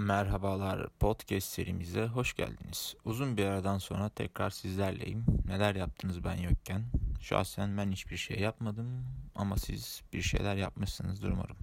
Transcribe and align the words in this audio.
Merhabalar 0.00 0.88
podcast 0.88 1.48
serimize 1.48 2.06
hoş 2.06 2.34
geldiniz. 2.34 2.96
Uzun 3.04 3.36
bir 3.36 3.44
aradan 3.44 3.78
sonra 3.78 4.08
tekrar 4.08 4.50
sizlerleyim. 4.50 5.24
Neler 5.46 5.74
yaptınız 5.74 6.24
ben 6.24 6.36
yokken? 6.36 6.84
Şahsen 7.20 7.78
ben 7.78 7.92
hiçbir 7.92 8.16
şey 8.16 8.40
yapmadım 8.40 9.06
ama 9.34 9.56
siz 9.56 10.02
bir 10.12 10.22
şeyler 10.22 10.56
yapmışsınızdır 10.56 11.30
umarım. 11.30 11.56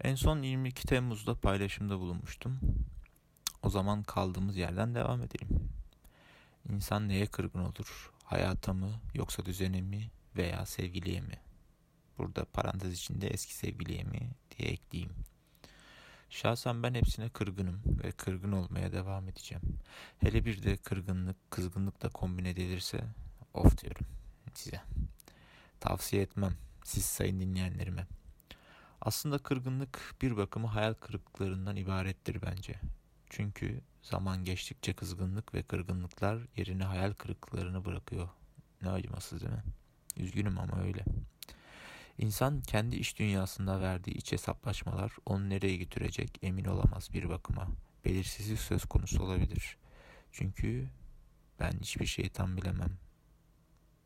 En 0.00 0.14
son 0.14 0.42
22 0.42 0.86
Temmuz'da 0.86 1.34
paylaşımda 1.34 1.98
bulunmuştum. 1.98 2.60
O 3.62 3.70
zaman 3.70 4.02
kaldığımız 4.02 4.56
yerden 4.56 4.94
devam 4.94 5.22
edelim. 5.22 5.70
İnsan 6.68 7.08
neye 7.08 7.26
kırgın 7.26 7.60
olur? 7.60 8.12
Hayata 8.24 8.72
mı 8.72 8.90
yoksa 9.14 9.44
düzene 9.44 9.80
mi 9.80 10.10
veya 10.36 10.66
sevgiliye 10.66 11.20
mi? 11.20 11.40
Burada 12.18 12.44
parantez 12.44 12.92
içinde 12.92 13.28
eski 13.28 13.54
sevgiliye 13.54 14.04
mi 14.04 14.30
diye 14.58 14.70
ekleyeyim. 14.70 15.12
Şahsen 16.30 16.82
ben 16.82 16.94
hepsine 16.94 17.28
kırgınım 17.28 17.80
ve 18.04 18.12
kırgın 18.12 18.52
olmaya 18.52 18.92
devam 18.92 19.28
edeceğim. 19.28 19.62
Hele 20.18 20.44
bir 20.44 20.62
de 20.62 20.76
kırgınlık, 20.76 21.50
kızgınlıkla 21.50 22.08
kombin 22.08 22.44
edilirse 22.44 23.04
of 23.54 23.78
diyorum 23.78 24.06
size. 24.54 24.80
Tavsiye 25.80 26.22
etmem 26.22 26.52
siz 26.84 27.04
sayın 27.04 27.40
dinleyenlerime. 27.40 28.06
Aslında 29.00 29.38
kırgınlık 29.38 30.14
bir 30.22 30.36
bakımı 30.36 30.66
hayal 30.66 30.94
kırıklıklarından 30.94 31.76
ibarettir 31.76 32.42
bence. 32.42 32.74
Çünkü 33.30 33.80
zaman 34.02 34.44
geçtikçe 34.44 34.92
kızgınlık 34.92 35.54
ve 35.54 35.62
kırgınlıklar 35.62 36.38
yerine 36.56 36.84
hayal 36.84 37.12
kırıklıklarını 37.12 37.84
bırakıyor. 37.84 38.28
Ne 38.82 38.90
acımasız 38.90 39.40
değil 39.40 39.52
mi? 39.52 39.62
Üzgünüm 40.16 40.58
ama 40.58 40.82
öyle. 40.82 41.04
İnsan 42.18 42.60
kendi 42.60 42.96
iş 42.96 43.18
dünyasında 43.18 43.80
verdiği 43.80 44.14
iç 44.14 44.32
hesaplaşmalar 44.32 45.12
onu 45.26 45.48
nereye 45.48 45.76
götürecek 45.76 46.38
emin 46.42 46.64
olamaz 46.64 47.12
bir 47.12 47.28
bakıma. 47.28 47.68
Belirsizlik 48.04 48.60
söz 48.60 48.84
konusu 48.84 49.22
olabilir. 49.22 49.76
Çünkü 50.32 50.88
ben 51.60 51.72
hiçbir 51.80 52.06
şeyi 52.06 52.30
tam 52.30 52.56
bilemem. 52.56 52.98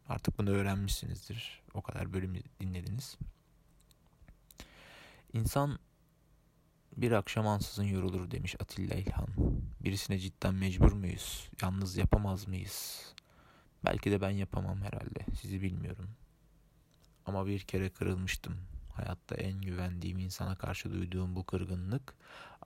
Artık 0.08 0.38
bunu 0.38 0.50
öğrenmişsinizdir. 0.50 1.62
O 1.74 1.82
kadar 1.82 2.12
bölüm 2.12 2.34
dinlediniz. 2.60 3.18
İnsan 5.32 5.78
bir 6.96 7.12
akşam 7.12 7.46
ansızın 7.46 7.84
yorulur 7.84 8.30
demiş 8.30 8.56
Atilla 8.60 8.94
İlhan. 8.94 9.28
Birisine 9.80 10.18
cidden 10.18 10.54
mecbur 10.54 10.92
muyuz? 10.92 11.48
Yalnız 11.62 11.96
yapamaz 11.96 12.48
mıyız? 12.48 13.06
Belki 13.84 14.10
de 14.10 14.20
ben 14.20 14.30
yapamam 14.30 14.82
herhalde. 14.82 15.20
Sizi 15.40 15.62
bilmiyorum. 15.62 16.10
Ama 17.26 17.46
bir 17.46 17.60
kere 17.60 17.88
kırılmıştım. 17.90 18.56
Hayatta 18.92 19.34
en 19.34 19.60
güvendiğim 19.60 20.18
insana 20.18 20.56
karşı 20.56 20.92
duyduğum 20.92 21.36
bu 21.36 21.44
kırgınlık 21.46 22.14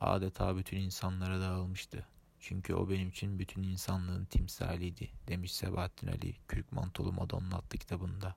adeta 0.00 0.56
bütün 0.56 0.76
insanlara 0.76 1.40
dağılmıştı. 1.40 2.06
Çünkü 2.40 2.74
o 2.74 2.90
benim 2.90 3.08
için 3.08 3.38
bütün 3.38 3.62
insanlığın 3.62 4.24
timsaliydi 4.24 5.08
demiş 5.28 5.54
Sebahattin 5.54 6.06
Ali 6.06 6.36
Kürk 6.48 6.72
Mantolu 6.72 7.12
Madonna 7.12 7.56
adlı 7.56 7.78
kitabında. 7.78 8.34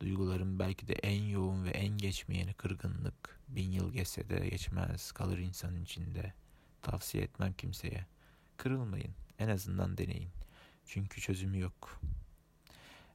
Duyguların 0.00 0.58
belki 0.58 0.88
de 0.88 0.92
en 0.92 1.22
yoğun 1.22 1.64
ve 1.64 1.70
en 1.70 1.98
geçmeyeni 1.98 2.54
kırgınlık. 2.54 3.40
Bin 3.48 3.70
yıl 3.70 3.92
geçse 3.92 4.28
de 4.28 4.48
geçmez 4.48 5.12
kalır 5.12 5.38
insanın 5.38 5.82
içinde. 5.82 6.32
Tavsiye 6.82 7.24
etmem 7.24 7.52
kimseye. 7.52 8.06
Kırılmayın 8.56 9.14
en 9.38 9.48
azından 9.48 9.98
deneyin. 9.98 10.30
Çünkü 10.86 11.20
çözümü 11.20 11.58
yok.'' 11.58 12.21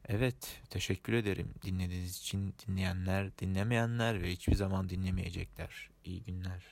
Evet, 0.09 0.61
teşekkür 0.69 1.13
ederim 1.13 1.49
dinlediğiniz 1.65 2.17
için 2.17 2.53
dinleyenler, 2.67 3.37
dinlemeyenler 3.37 4.21
ve 4.21 4.31
hiçbir 4.31 4.55
zaman 4.55 4.89
dinlemeyecekler. 4.89 5.89
İyi 6.05 6.23
günler. 6.23 6.63